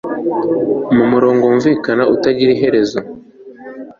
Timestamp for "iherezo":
2.53-2.99